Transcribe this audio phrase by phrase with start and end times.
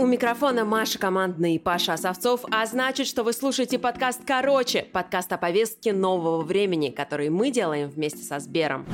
[0.00, 5.32] У микрофона Маша Командная и Паша Осовцов, а значит, что вы слушаете подкаст «Короче», подкаст
[5.32, 8.86] о повестке нового времени, который мы делаем вместе со Сбером.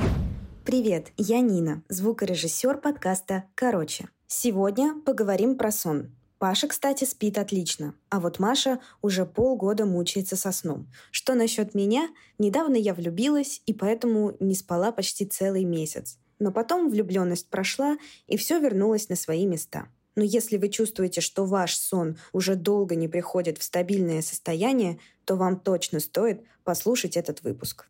[0.65, 4.09] Привет, я Нина, звукорежиссер подкаста «Короче».
[4.25, 6.09] Сегодня поговорим про сон.
[6.39, 10.87] Паша, кстати, спит отлично, а вот Маша уже полгода мучается со сном.
[11.11, 12.09] Что насчет меня?
[12.39, 16.17] Недавно я влюбилась и поэтому не спала почти целый месяц.
[16.39, 19.87] Но потом влюбленность прошла, и все вернулось на свои места.
[20.15, 25.35] Но если вы чувствуете, что ваш сон уже долго не приходит в стабильное состояние, то
[25.35, 27.87] вам точно стоит послушать этот выпуск.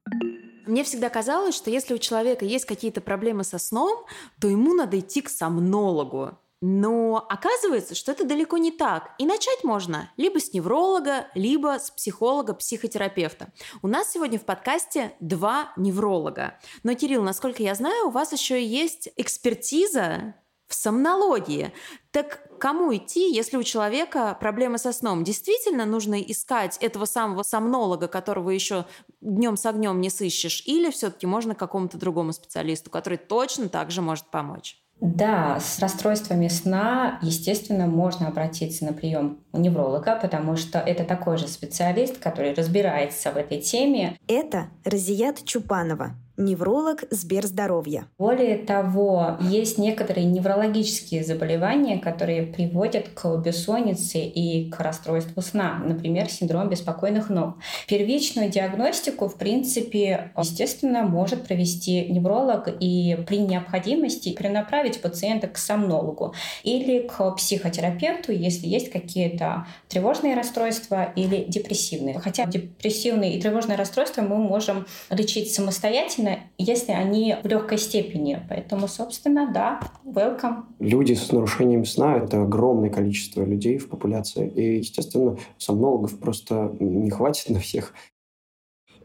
[0.65, 4.05] Мне всегда казалось, что если у человека есть какие-то проблемы со сном,
[4.39, 6.39] то ему надо идти к сомнологу.
[6.61, 9.11] Но оказывается, что это далеко не так.
[9.19, 13.49] И начать можно либо с невролога, либо с психолога-психотерапевта.
[13.83, 16.57] У нас сегодня в подкасте два невролога.
[16.81, 20.33] Но, Кирилл, насколько я знаю, у вас еще есть экспертиза
[20.75, 21.71] в сомнологии.
[22.11, 25.23] Так кому идти, если у человека проблемы со сном?
[25.23, 28.85] Действительно нужно искать этого самого сомнолога, которого еще
[29.21, 33.91] днем с огнем не сыщешь, или все-таки можно к какому-то другому специалисту, который точно так
[33.91, 34.81] же может помочь?
[35.01, 41.37] Да, с расстройствами сна, естественно, можно обратиться на прием у невролога, потому что это такой
[41.37, 44.17] же специалист, который разбирается в этой теме.
[44.27, 48.07] Это Разият Чупанова, невролог Сберздоровья.
[48.17, 56.29] Более того, есть некоторые неврологические заболевания, которые приводят к бессоннице и к расстройству сна, например,
[56.29, 57.55] синдром беспокойных ног.
[57.87, 66.33] Первичную диагностику, в принципе, естественно, может провести невролог и при необходимости перенаправить пациента к сомнологу
[66.63, 72.19] или к психотерапевту, если есть какие-то тревожные расстройства или депрессивные.
[72.19, 78.39] Хотя депрессивные и тревожные расстройства мы можем лечить самостоятельно, желательно, если они в легкой степени.
[78.49, 80.63] Поэтому, собственно, да, welcome.
[80.79, 84.49] Люди с нарушениями сна– это огромное количество людей в популяции.
[84.49, 87.93] И, естественно, сомнологов просто не хватит на всех.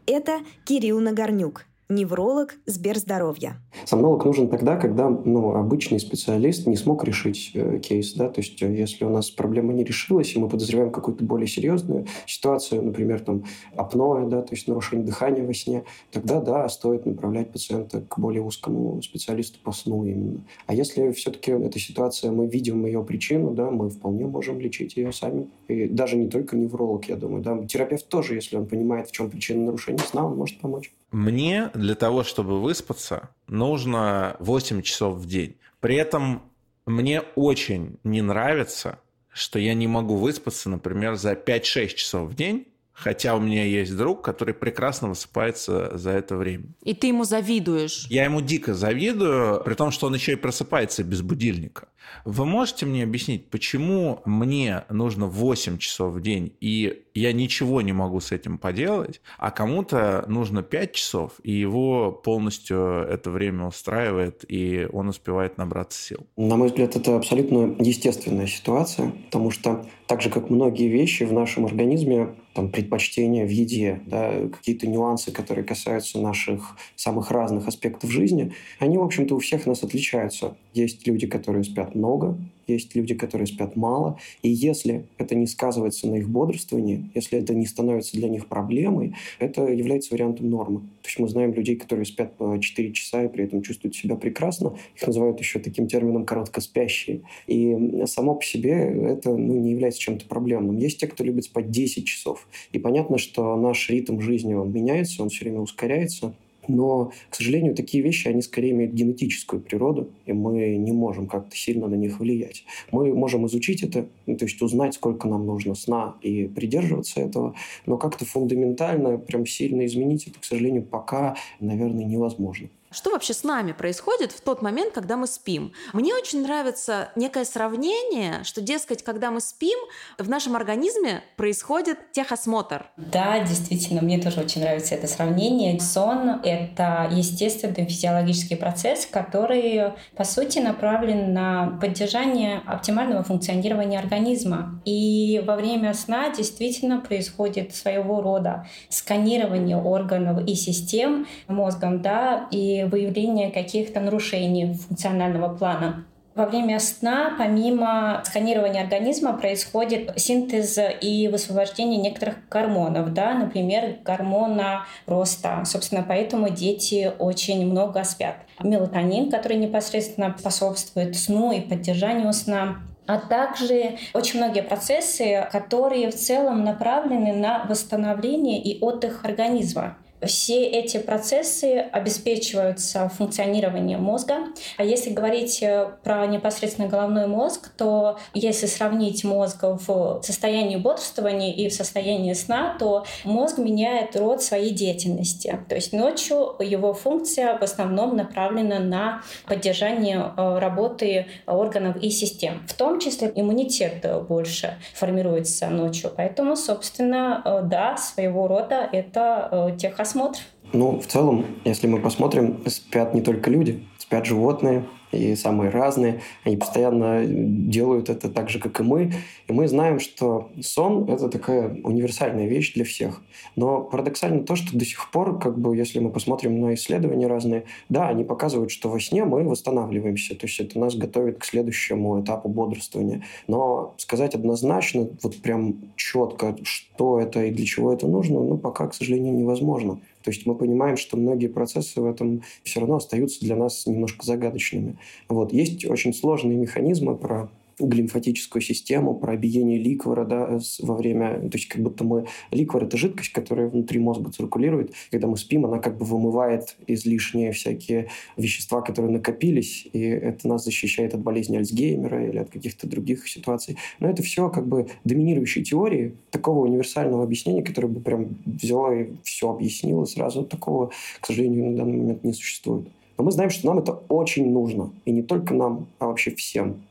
[0.07, 3.57] Это Кирилл Нагорнюк, невролог Сберздоровья.
[3.85, 8.13] Сомнолог нужен тогда, когда ну, обычный специалист не смог решить э, кейс.
[8.13, 8.29] Да?
[8.29, 12.07] То есть э, если у нас проблема не решилась, и мы подозреваем какую-то более серьезную
[12.25, 13.43] ситуацию, например, там,
[13.75, 18.41] апноэ, да, то есть нарушение дыхания во сне, тогда, да, стоит направлять пациента к более
[18.41, 20.41] узкому специалисту по сну именно.
[20.67, 25.11] А если все-таки эта ситуация, мы видим ее причину, да, мы вполне можем лечить ее
[25.11, 25.49] сами.
[25.67, 27.43] И даже не только невролог, я думаю.
[27.43, 27.57] Да?
[27.65, 30.93] Терапевт тоже, если он понимает, в чем причина нарушения сна, он может помочь.
[31.11, 35.57] Мне для того, чтобы выспаться, нужно 8 часов в день.
[35.79, 36.43] При этом
[36.85, 38.99] мне очень не нравится,
[39.33, 43.95] что я не могу выспаться, например, за 5-6 часов в день, Хотя у меня есть
[43.95, 46.65] друг, который прекрасно высыпается за это время.
[46.83, 48.05] И ты ему завидуешь?
[48.09, 51.87] Я ему дико завидую, при том, что он еще и просыпается без будильника.
[52.25, 57.93] Вы можете мне объяснить, почему мне нужно 8 часов в день, и я ничего не
[57.93, 64.43] могу с этим поделать, а кому-то нужно 5 часов, и его полностью это время устраивает,
[64.47, 66.27] и он успевает набраться сил?
[66.37, 71.33] На мой взгляд, это абсолютно естественная ситуация, потому что так же, как многие вещи в
[71.33, 78.11] нашем организме, там, предпочтения в еде, да, какие-то нюансы, которые касаются наших самых разных аспектов
[78.11, 80.55] жизни, они, в общем-то, у всех нас отличаются.
[80.73, 82.37] Есть люди, которые спят много,
[82.73, 84.17] есть люди, которые спят мало.
[84.41, 89.15] И если это не сказывается на их бодрствовании, если это не становится для них проблемой,
[89.39, 90.81] это является вариантом нормы.
[91.01, 94.15] То есть мы знаем людей, которые спят по 4 часа и при этом чувствуют себя
[94.15, 94.75] прекрасно.
[94.95, 97.21] Их называют еще таким термином короткоспящие.
[97.47, 100.77] И само по себе это ну, не является чем-то проблемным.
[100.77, 102.47] Есть те, кто любит спать 10 часов.
[102.71, 106.33] И понятно, что наш ритм жизни, он меняется, он все время ускоряется.
[106.67, 111.55] Но, к сожалению, такие вещи, они скорее имеют генетическую природу, и мы не можем как-то
[111.55, 112.65] сильно на них влиять.
[112.91, 117.55] Мы можем изучить это, ну, то есть узнать, сколько нам нужно сна и придерживаться этого,
[117.85, 122.69] но как-то фундаментально, прям сильно изменить это, к сожалению, пока, наверное, невозможно.
[122.91, 125.71] Что вообще с нами происходит в тот момент, когда мы спим?
[125.93, 129.79] Мне очень нравится некое сравнение, что, дескать, когда мы спим,
[130.17, 132.89] в нашем организме происходит техосмотр.
[132.97, 135.79] Да, действительно, мне тоже очень нравится это сравнение.
[135.79, 144.81] Сон— это естественный физиологический процесс, который, по сути, направлен на поддержание оптимального функционирования организма.
[144.83, 152.80] И во время сна действительно происходит своего рода сканирование органов и систем мозгом, да, и
[152.85, 156.05] выявления каких-то нарушений функционального плана.
[156.33, 164.85] Во время сна, помимо сканирования организма, происходит синтез и высвобождение некоторых гормонов, да, например, гормона
[165.07, 165.63] роста.
[165.65, 168.37] Собственно, поэтому дети очень много спят.
[168.63, 176.15] Мелатонин, который непосредственно способствует сну и поддержанию сна, а также очень многие процессы, которые в
[176.15, 179.97] целом направлены на восстановление и отдых организма.
[180.25, 184.35] Все эти процессы обеспечиваются функционированием мозга.
[184.77, 191.53] А если говорить э, про непосредственно головной мозг, то если сравнить мозг в состоянии бодрствования
[191.53, 195.59] и в состоянии сна, то мозг меняет род своей деятельности.
[195.67, 202.61] То есть ночью его функция в основном направлена на поддержание э, работы органов и систем.
[202.67, 206.11] В том числе иммунитет больше формируется ночью.
[206.15, 210.39] Поэтому, собственно, э, да, своего рода это техосмотр просмотр?
[210.73, 216.21] Ну, в целом, если мы посмотрим, спят не только люди, спят животные, и самые разные.
[216.43, 219.13] Они постоянно делают это так же, как и мы.
[219.47, 223.21] И мы знаем, что сон– это такая универсальная вещь для всех.
[223.55, 227.65] Но парадоксально то, что до сих пор, как бы, если мы посмотрим на исследования разные,
[227.89, 230.35] да, они показывают, что во сне мы восстанавливаемся.
[230.35, 233.23] То есть это нас готовит к следующему этапу бодрствования.
[233.47, 238.87] Но сказать однозначно, вот прям четко, что это и для чего это нужно, ну, пока,
[238.87, 239.99] к сожалению, невозможно.
[240.23, 244.25] То есть мы понимаем, что многие процессы в этом все равно остаются для нас немножко
[244.25, 244.97] загадочными.
[245.29, 245.53] Вот.
[245.53, 251.49] Есть очень сложные механизмы про глимфатическую систему, про биение ликвора да, во время...
[251.49, 252.25] То есть как будто мы...
[252.51, 254.93] Ликвор– это жидкость, которая внутри мозга циркулирует.
[255.11, 260.63] Когда мы спим, она как бы вымывает излишние всякие вещества, которые накопились, и это нас
[260.63, 263.77] защищает от болезни Альцгеймера или от каких-то других ситуаций.
[263.99, 266.15] Но это все как бы доминирующие теории.
[266.29, 271.77] Такого универсального объяснения, которое бы прям взяло и все объяснило сразу, такого, к сожалению, на
[271.77, 272.87] данный момент не существует.
[273.17, 274.91] Но мы знаем, что нам это очень нужно.
[275.05, 276.81] И не только нам, а вообще всем.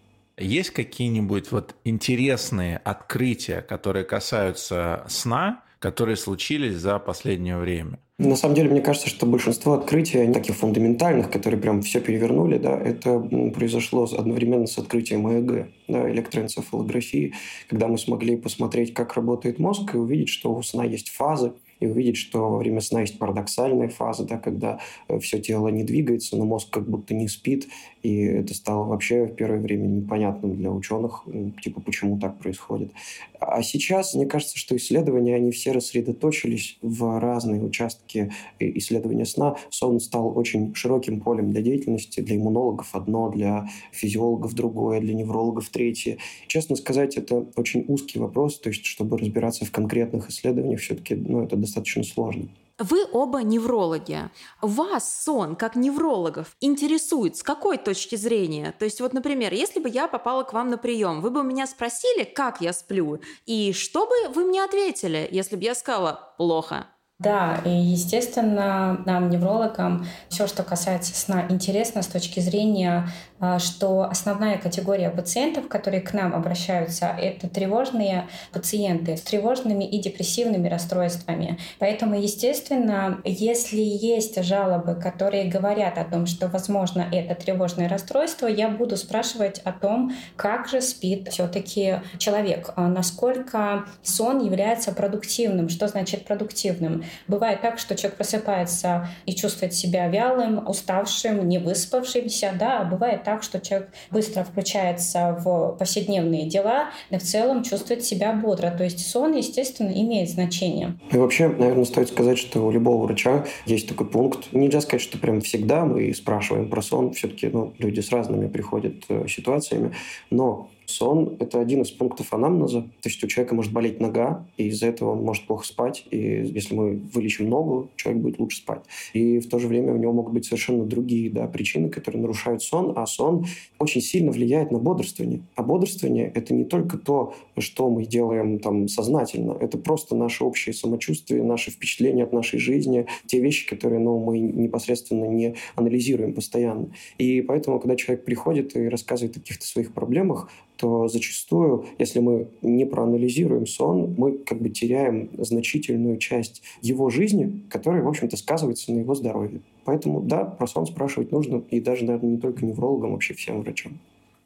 [0.41, 7.99] Есть какие-нибудь вот интересные открытия, которые касаются сна, которые случились за последнее время?
[8.17, 12.79] На самом деле, мне кажется, что большинство открытий, таких фундаментальных, которые прям все перевернули, да,
[12.79, 13.19] это
[13.55, 17.35] произошло одновременно с открытием ЭЭГ, да, электроэнцефалографии,
[17.69, 21.87] когда мы смогли посмотреть, как работает мозг, и увидеть, что у сна есть фазы, и
[21.87, 26.37] увидеть, что во время сна есть парадоксальная фаза, да, когда э, все тело не двигается,
[26.37, 27.69] но мозг как будто не спит,
[28.03, 31.25] и это стало вообще в первое время непонятным для ученых,
[31.63, 32.93] типа, почему так происходит.
[33.39, 39.57] А сейчас, мне кажется, что исследования, они все рассредоточились в разные участки исследования сна.
[39.71, 45.69] Сон стал очень широким полем для деятельности, для иммунологов одно, для физиологов другое, для неврологов
[45.69, 46.19] третье.
[46.47, 51.43] Честно сказать, это очень узкий вопрос, то есть, чтобы разбираться в конкретных исследованиях, все-таки ну,
[51.43, 52.49] это достаточно сложно.
[52.81, 54.31] Вы оба неврологи.
[54.63, 58.75] Вас сон, как неврологов, интересует с какой точки зрения?
[58.79, 61.67] То есть вот, например, если бы я попала к вам на прием, вы бы меня
[61.67, 66.87] спросили, как я сплю, и что бы вы мне ответили, если бы я сказала «плохо»?
[67.19, 73.11] Да, и, естественно, нам, неврологам, все, что касается сна, интересно с точки зрения,
[73.59, 80.69] что основная категория пациентов, которые к нам обращаются, это тревожные пациенты с тревожными и депрессивными
[80.69, 81.59] расстройствами.
[81.79, 88.69] Поэтому, естественно, если есть жалобы, которые говорят о том, что, возможно, это тревожное расстройство, я
[88.69, 95.89] буду спрашивать о том, как же спит все-таки человек, а насколько сон является продуктивным, что
[95.89, 97.05] значит продуктивным.
[97.27, 103.23] Бывает так, что человек просыпается и чувствует себя вялым, уставшим, не выспавшимся, да, а бывает
[103.23, 108.71] так, что человек быстро включается в повседневные дела, но в целом чувствует себя бодро.
[108.71, 110.99] То есть сон, естественно, имеет значение.
[111.13, 114.53] И вообще, наверное, стоит сказать, что у любого врача есть такой пункт.
[114.53, 117.13] Нельзя сказать, что прям всегда мы спрашиваем про сон.
[117.13, 119.95] Все-таки ну, люди с разными приходят э, ситуациями.
[120.31, 122.83] Но Сон– это один из пунктов анамнеза.
[122.83, 126.05] То есть у человека может болеть нога, и из-за этого он может плохо спать.
[126.11, 128.83] И если мы вылечим ногу, человек будет лучше спать.
[129.13, 132.63] И в то же время у него могут быть совершенно другие да, причины, которые нарушают
[132.63, 132.93] сон.
[132.97, 133.47] А сон
[133.79, 135.43] очень сильно влияет на бодрствование.
[135.57, 139.57] А бодрствование– это не только то, что мы делаем там сознательно.
[139.61, 144.39] Это просто наше общее самочувствие, наши впечатления от нашей жизни, те вещи, которые ну, мы
[144.39, 146.91] непосредственно не анализируем постоянно.
[147.19, 152.49] И поэтому, когда человек приходит и рассказывает о каких-то своих проблемах, то зачастую, если мы
[152.63, 158.91] не проанализируем сон, мы как бы теряем значительную часть его жизни, которая, в общем-то, сказывается
[158.93, 159.61] на его здоровье.
[159.85, 163.99] Поэтому, да, про сон спрашивать нужно, и даже, наверное, не только неврологам, вообще всем врачам.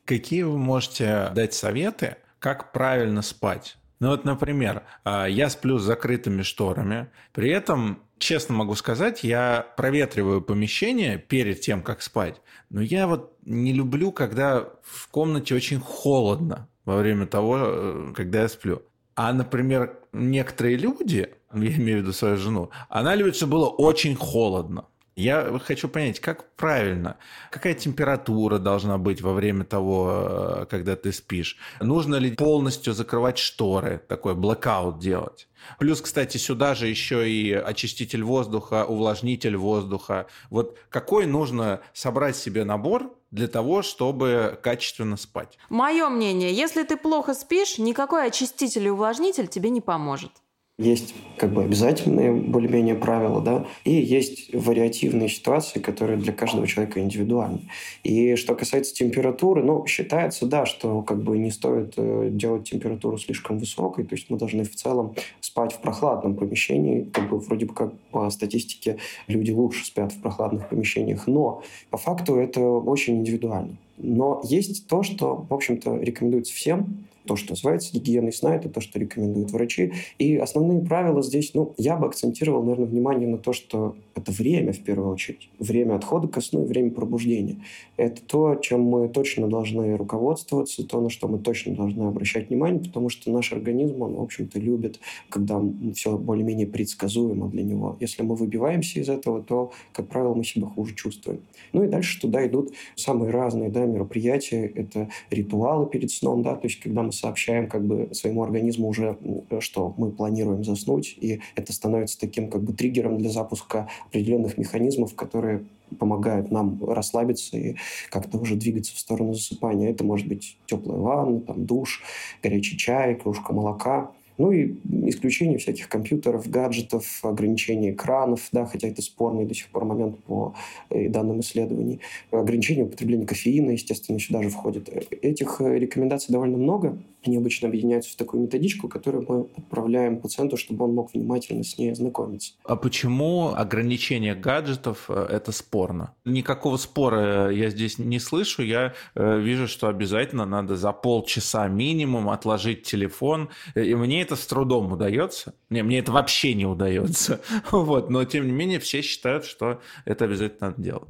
[0.05, 3.79] Какие вы можете дать советы, как правильно спать?
[4.01, 9.67] Ну вот, например, а, я сплю с закрытыми шторами, при этом, честно могу сказать, я
[9.79, 15.81] проветриваю помещение перед тем, как спать, но я вот не люблю, когда в комнате очень
[15.81, 18.83] холодно во время того, э, когда я сплю.
[19.15, 24.17] А, например, некоторые люди, я имею в виду свою жену, она любит, чтобы было очень
[24.17, 24.85] холодно.
[25.17, 27.19] Я хочу понять, как правильно,
[27.51, 31.57] какая температура должна быть во время того, э, когда ты спишь.
[31.81, 35.49] Нужно ли полностью закрывать шторы, такой блэкаут делать?
[35.79, 40.27] Плюс, кстати, сюда же еще и очиститель воздуха, увлажнитель воздуха.
[40.51, 45.59] Вот какой нужно собрать себе набор для того, чтобы качественно спать?
[45.69, 50.33] Мое мнение, если ты плохо спишь, никакой очиститель и увлажнитель тебе не поможет.
[50.77, 56.99] Есть как бы обязательные более-менее правила, да, и есть вариативные ситуации, которые для каждого человека
[56.99, 57.61] индивидуальны.
[58.03, 63.19] И что касается температуры, ну, считается, да, что как бы не стоит э, делать температуру
[63.19, 67.67] слишком высокой, то есть мы должны в целом спать в прохладном помещении, как бы вроде
[67.67, 73.19] бы как по статистике люди лучше спят в прохладных помещениях, но по факту это очень
[73.19, 73.77] индивидуально.
[73.97, 78.81] Но есть то, что, в общем-то, рекомендуется всем, то, что называется гигиеной сна, это то,
[78.81, 79.93] что рекомендуют врачи.
[80.19, 84.73] И основные правила здесь, ну, я бы акцентировал, наверное, внимание на то, что это время,
[84.73, 85.49] в первую очередь.
[85.59, 87.57] Время отхода ко сну и время пробуждения.
[87.97, 92.83] Это то, чем мы точно должны руководствоваться, то, на что мы точно должны обращать внимание,
[92.83, 95.63] потому что наш организм, он, в общем-то, любит, когда
[95.95, 97.97] все более-менее предсказуемо для него.
[98.01, 101.41] Если мы выбиваемся из этого, то, как правило, мы себя хуже чувствуем.
[101.73, 104.67] Ну и дальше туда идут самые разные да, мероприятия.
[104.75, 109.17] Это ритуалы перед сном, да, то есть когда мы сообщаем как бы своему организму уже,
[109.61, 115.15] что мы планируем заснуть, и это становится таким как бы триггером для запуска определенных механизмов,
[115.15, 115.65] которые
[115.99, 117.77] помогают нам расслабиться и
[118.11, 119.91] как-то уже двигаться в сторону засыпания.
[119.91, 122.03] Это может быть теплая ванна, там, душ,
[122.43, 124.75] горячий чай, кружка молока– ну и
[125.09, 130.55] исключение всяких компьютеров, гаджетов, ограничение экранов, да, хотя это спорный до сих пор момент по
[130.91, 132.01] э, данным исследований.
[132.31, 134.89] Ограничение употребления кофеина, естественно, сюда же входит.
[135.23, 136.99] Этих э, рекомендаций довольно много.
[137.25, 141.79] Они обычно объединяются в такую методичку, которую мы отправляем пациенту, чтобы он мог внимательно с
[141.79, 142.55] ней ознакомиться.
[142.65, 146.15] А почему ограничение гаджетов э,– это спорно?
[146.25, 148.63] Никакого спора я здесь не слышу.
[148.63, 153.49] Я вижу, что обязательно надо за полчаса минимум отложить телефон.
[153.75, 155.55] И мне это с трудом удается.
[155.71, 157.41] Не, мне это вообще не удается.
[157.71, 161.09] Вот, но тем не менее все считают, что это обязательно надо делать.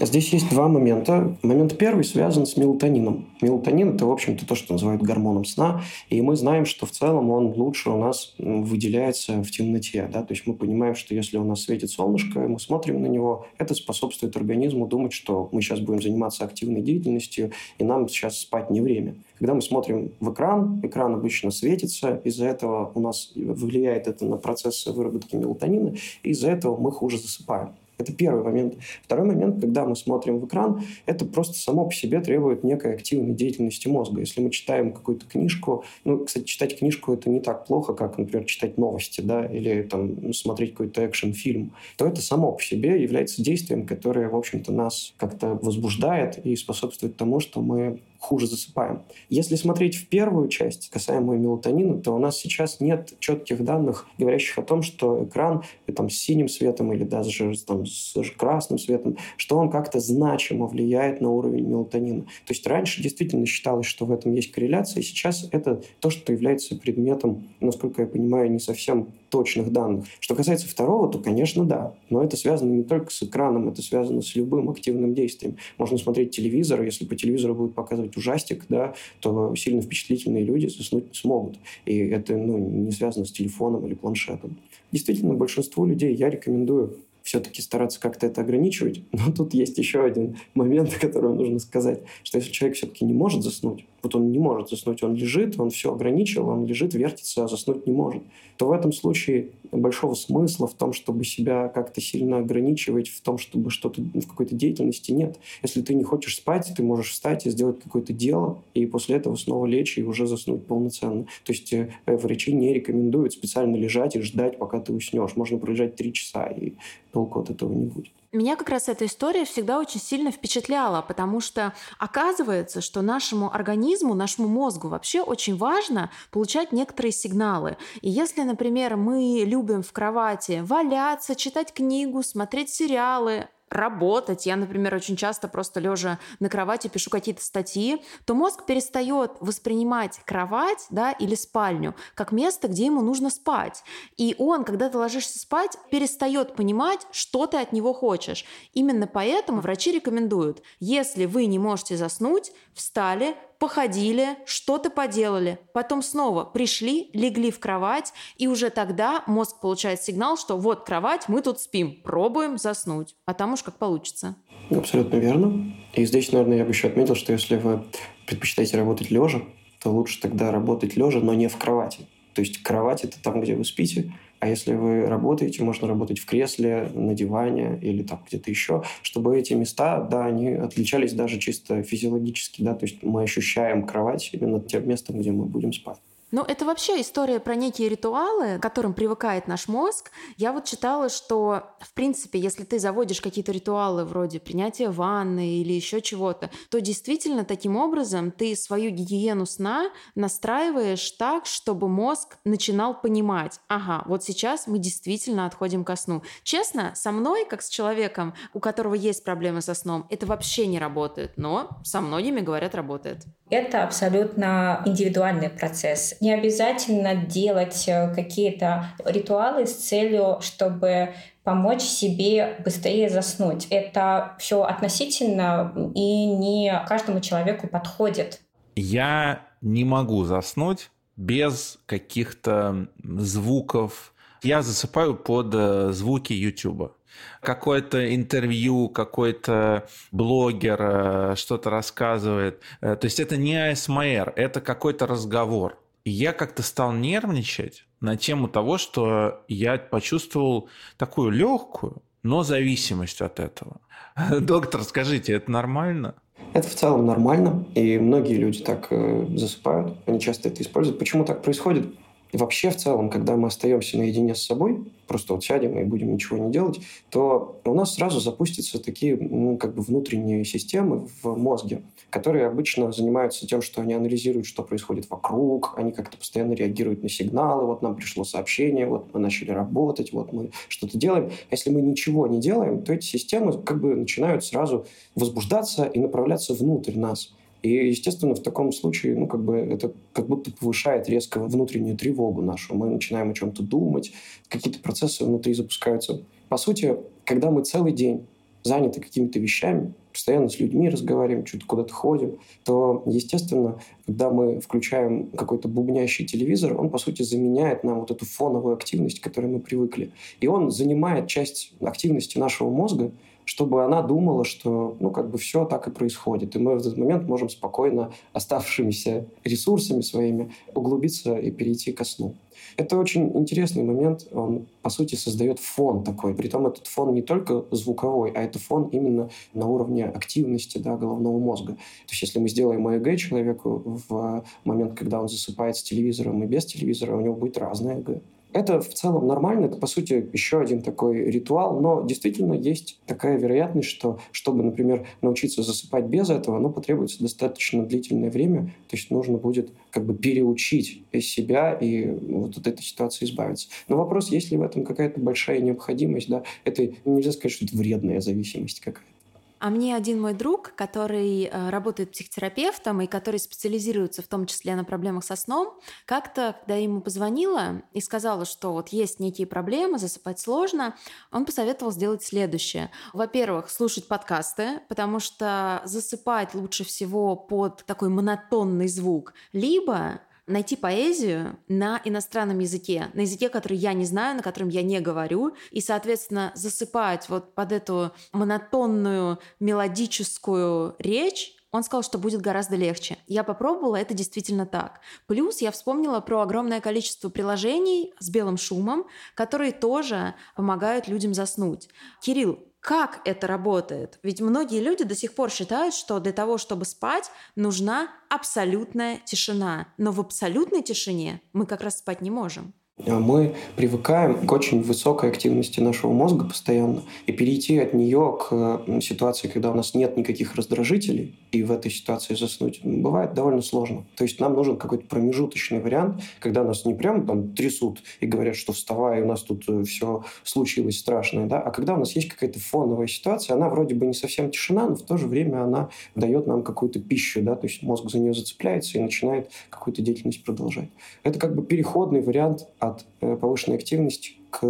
[0.00, 1.36] Здесь есть два момента.
[1.42, 3.26] Момент первый связан с мелатонином.
[3.40, 5.82] Мелатонин– это, в общем-то, то, что называют гормоном сна.
[6.10, 10.08] И мы знаем, что в целом он лучше у нас выделяется в темноте.
[10.12, 10.22] Да?
[10.22, 13.74] То есть мы понимаем, что если у нас светит солнышко, мы смотрим на него, это
[13.74, 18.80] способствует организму думать, что мы сейчас будем заниматься активной деятельностью, и нам сейчас спать не
[18.80, 19.14] время.
[19.38, 24.36] Когда мы смотрим в экран, экран обычно светится, из-за этого у нас влияет это на
[24.36, 27.70] процессы выработки мелатонина, и из-за этого мы хуже засыпаем.
[27.98, 28.74] Это первый момент.
[29.02, 33.34] Второй момент, когда мы смотрим в экран, это просто само по себе требует некой активной
[33.34, 34.20] деятельности мозга.
[34.20, 38.44] Если мы читаем какую-то книжку, ну, кстати, читать книжку это не так плохо, как, например,
[38.46, 43.86] читать новости, да, или там смотреть какой-то экшен-фильм, то это само по себе является действием,
[43.86, 49.02] которое, в общем-то, нас как-то возбуждает и способствует тому, что мы хуже засыпаем.
[49.28, 54.58] Если смотреть в первую часть, касаемую мелатонина, то у нас сейчас нет четких данных, говорящих
[54.58, 55.62] о том, что экран
[55.94, 61.20] там, с синим светом или даже там, с красным светом, что он как-то значимо влияет
[61.20, 62.22] на уровень мелатонина.
[62.22, 66.32] То есть раньше действительно считалось, что в этом есть корреляция, и сейчас это то, что
[66.32, 70.06] является предметом, насколько я понимаю, не совсем точных данных.
[70.20, 71.94] Что касается второго, то, конечно, да.
[72.10, 75.56] Но это связано не только с экраном, это связано с любым активным действием.
[75.78, 81.08] Можно смотреть телевизор, если по телевизору будут показывать ужастик, да, то сильно впечатлительные люди заснуть
[81.08, 81.58] не смогут.
[81.84, 84.56] И это ну, не связано с телефоном или планшетом.
[84.92, 89.02] Действительно, большинству людей я рекомендую все-таки стараться как-то это ограничивать.
[89.12, 93.42] Но тут есть еще один момент, который нужно сказать, что если человек все-таки не может
[93.42, 97.48] заснуть, вот он не может заснуть, он лежит, он все ограничил, он лежит, вертится, а
[97.48, 98.22] заснуть не может,
[98.56, 103.38] то в этом случае большого смысла в том, чтобы себя как-то сильно ограничивать, в том,
[103.38, 105.38] чтобы что-то в какой-то деятельности нет.
[105.62, 109.34] Если ты не хочешь спать, ты можешь встать и сделать какое-то дело, и после этого
[109.34, 111.24] снова лечь и уже заснуть полноценно.
[111.44, 115.34] То есть э, врачи не рекомендуют специально лежать и ждать, пока ты уснешь.
[115.34, 116.74] Можно пролежать три часа, и
[117.12, 118.12] толку от этого не будет.
[118.32, 124.14] Меня как раз эта история всегда очень сильно впечатляла, потому что оказывается, что нашему организму,
[124.14, 127.76] нашему мозгу вообще очень важно получать некоторые сигналы.
[128.00, 134.94] И если, например, мы любим в кровати валяться, читать книгу, смотреть сериалы, работать, я, например,
[134.94, 141.12] очень часто просто лежа на кровати пишу какие-то статьи, то мозг перестает воспринимать кровать да,
[141.12, 143.82] или спальню как место, где ему нужно спать.
[144.16, 148.44] И он, когда ты ложишься спать, перестает понимать, что ты от него хочешь.
[148.72, 156.44] Именно поэтому врачи рекомендуют, если вы не можете заснуть, встали, походили, что-то поделали, потом снова
[156.44, 161.60] пришли, легли в кровать, и уже тогда мозг получает сигнал, что вот кровать, мы тут
[161.60, 164.36] спим, пробуем заснуть, а там уж как получится.
[164.70, 165.74] Абсолютно верно.
[165.94, 167.84] И здесь, наверное, я бы еще отметил, что если вы
[168.26, 169.42] предпочитаете работать лежа,
[169.82, 172.06] то лучше тогда работать лежа, но не в кровати.
[172.34, 176.26] То есть кровать– это там, где вы спите, а если вы работаете, можно работать в
[176.26, 181.82] кресле, на диване или там где-то еще, чтобы эти места, да, они отличались даже чисто
[181.82, 185.98] физиологически, да, то есть мы ощущаем кровать именно тем местом, где мы будем спать.
[186.32, 190.10] Ну, это вообще история про некие ритуалы, к которым привыкает наш мозг.
[190.36, 195.72] Я вот читала, что, в принципе, если ты заводишь какие-то ритуалы вроде принятия ванны или
[195.72, 203.00] еще чего-то, то действительно таким образом ты свою гигиену сна настраиваешь так, чтобы мозг начинал
[203.00, 206.22] понимать, ага, вот сейчас мы действительно отходим ко сну.
[206.42, 210.80] Честно, со мной, как с человеком, у которого есть проблемы со сном, это вообще не
[210.80, 213.24] работает, но со многими, говорят, работает.
[213.48, 216.16] Это абсолютно индивидуальный процесс.
[216.26, 221.14] Не обязательно делать э, какие-то ритуалы с целью, чтобы
[221.44, 223.68] помочь себе быстрее заснуть.
[223.70, 228.40] Это все относительно и не каждому человеку подходит.
[228.74, 234.12] Я не могу заснуть без каких-то звуков.
[234.42, 236.92] Я засыпаю под э, звуки YouTube
[237.40, 242.62] какое-то интервью, какой-то блогер э, что-то рассказывает.
[242.80, 245.78] То есть это не АСМР, это какой-то разговор.
[246.06, 253.20] И я как-то стал нервничать на тему того, что я почувствовал такую легкую, но зависимость
[253.20, 253.80] от этого.
[254.40, 256.14] Доктор, скажите, это нормально?
[256.52, 261.00] Это в целом нормально, и многие люди так э, засыпают, они часто это используют.
[261.00, 261.86] Почему так происходит?
[262.32, 266.12] И вообще в целом, когда мы остаемся наедине с собой, просто вот сядем и будем
[266.12, 266.80] ничего не делать,
[267.10, 272.90] то у нас сразу запустятся такие ну, как бы внутренние системы в мозге, которые обычно
[272.92, 277.82] занимаются тем, что они анализируют, что происходит вокруг, они как-то постоянно реагируют на сигналы, вот
[277.82, 281.26] нам пришло сообщение, вот мы начали работать, вот мы что-то делаем.
[281.26, 285.98] А если мы ничего не делаем, то эти системы как бы начинают сразу возбуждаться и
[285.98, 287.32] направляться внутрь нас.
[287.66, 292.40] И, естественно, в таком случае, ну, как бы это как будто повышает резко внутреннюю тревогу
[292.40, 292.76] нашу.
[292.76, 294.12] Мы начинаем о чем-то думать,
[294.48, 296.22] какие-то процессы внутри запускаются.
[296.48, 298.26] По сути, когда мы целый день
[298.62, 305.26] заняты какими-то вещами, постоянно с людьми разговариваем, что-то куда-то ходим, то, естественно, когда мы включаем
[305.30, 309.58] какой-то бубнящий телевизор, он, по сути, заменяет нам вот эту фоновую активность, к которой мы
[309.58, 310.12] привыкли.
[310.40, 313.10] И он занимает часть активности нашего мозга,
[313.46, 316.56] чтобы она думала, что, ну, как бы все так и происходит.
[316.56, 322.34] И мы в этот момент можем спокойно оставшимися ресурсами своими углубиться и перейти ко сну.
[322.76, 324.26] Это очень интересный момент.
[324.32, 326.34] Он, по сути, создает фон такой.
[326.34, 331.38] Притом этот фон не только звуковой, а это фон именно на уровне активности да, головного
[331.38, 331.74] мозга.
[331.74, 336.46] То есть если мы сделаем ЭЭГ человеку в момент, когда он засыпает с телевизором и
[336.46, 338.22] без телевизора, у него будет разное ЭЭГ.
[338.52, 343.36] Это в целом нормально, это, по сути, еще один такой ритуал, но действительно есть такая
[343.36, 349.10] вероятность, что, чтобы, например, научиться засыпать без этого, ну, потребуется достаточно длительное время, то есть
[349.10, 353.68] нужно будет как бы переучить себя и вот от этой ситуации избавиться.
[353.88, 357.76] Но вопрос, есть ли в этом какая-то большая необходимость, да, это нельзя сказать, что это
[357.76, 359.15] вредная зависимость какая-то.
[359.58, 364.76] А мне один мой друг, который э, работает психотерапевтом и который специализируется в том числе
[364.76, 369.46] на проблемах со сном, как-то, когда я ему позвонила и сказала, что вот есть некие
[369.46, 370.94] проблемы, засыпать сложно,
[371.32, 372.90] он посоветовал сделать следующее.
[373.14, 381.58] Во-первых, слушать подкасты, потому что засыпать лучше всего под такой монотонный звук, либо найти поэзию
[381.68, 385.80] на иностранном языке, на языке, который я не знаю, на котором я не говорю, и,
[385.80, 393.18] соответственно, засыпать вот под эту монотонную мелодическую речь, он сказал, что будет гораздо легче.
[393.26, 395.00] Я попробовала, это действительно так.
[395.26, 401.88] Плюс я вспомнила про огромное количество приложений с белым шумом, которые тоже помогают людям заснуть.
[402.22, 404.20] Кирилл, как это работает?
[404.22, 409.88] Ведь многие люди до сих пор считают, что для того, чтобы спать, нужна абсолютная тишина.
[409.98, 412.74] Но в абсолютной тишине мы как раз спать не можем.
[413.04, 418.80] А мы привыкаем к очень высокой активности нашего мозга постоянно, и перейти от нее к
[419.02, 424.06] ситуации, когда у нас нет никаких раздражителей, и в этой ситуации заснуть, бывает довольно сложно.
[424.16, 428.56] То есть нам нужен какой-то промежуточный вариант, когда нас не прям там трясут и говорят,
[428.56, 432.28] что вставай, у нас тут э, все случилось страшное, да, а когда у нас есть
[432.28, 435.90] какая-то фоновая ситуация, она вроде бы не совсем тишина, но в то же время она
[436.14, 440.42] дает нам какую-то пищу, да, то есть мозг за нее зацепляется и начинает какую-то деятельность
[440.44, 440.88] продолжать.
[441.24, 444.62] Это как бы переходный вариант от э, повышенной активности к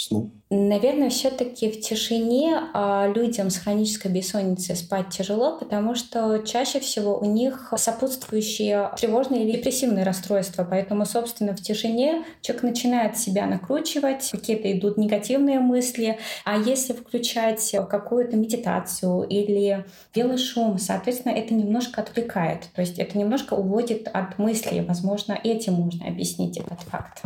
[0.00, 0.30] сну?
[0.50, 7.18] Наверное, все-таки в тишине а людям с хронической бессонницей спать тяжело, потому что чаще всего
[7.18, 10.66] у них сопутствующие тревожные или депрессивные расстройства.
[10.68, 16.18] Поэтому, собственно, в тишине человек начинает себя накручивать, какие-то идут негативные мысли.
[16.46, 19.84] А если включать какую-то медитацию или
[20.14, 22.68] белый шум, соответственно, это немножко отвлекает.
[22.74, 24.80] То есть это немножко уводит от мыслей.
[24.80, 27.22] Возможно, этим можно объяснить этот факт.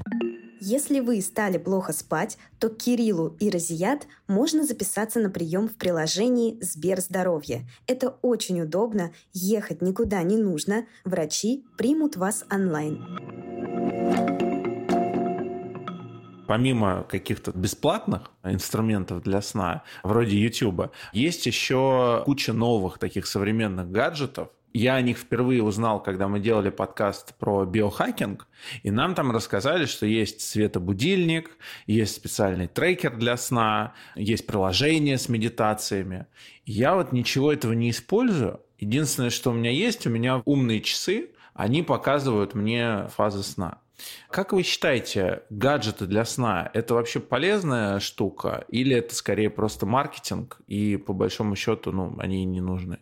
[0.65, 5.75] Если вы стали плохо спать, то к Кириллу и Розият можно записаться на прием в
[5.75, 7.69] приложении Сберздоровье.
[7.89, 13.05] Это очень удобно, ехать никуда не нужно, врачи примут вас онлайн.
[16.47, 24.51] Помимо каких-то бесплатных инструментов для сна, вроде YouTube, есть еще куча новых таких современных гаджетов,
[24.73, 28.47] я о них впервые узнал, когда мы делали подкаст про биохакинг,
[28.83, 31.57] и нам там рассказали, что есть светобудильник,
[31.87, 36.27] есть специальный трекер для сна, есть приложение с медитациями.
[36.65, 38.61] Я вот ничего этого не использую.
[38.79, 43.79] Единственное, что у меня есть, у меня умные часы, они показывают мне фазы сна.
[44.31, 50.59] Как вы считаете, гаджеты для сна– это вообще полезная штука или это скорее просто маркетинг
[50.67, 52.99] и по большому счету ну, они не нужны?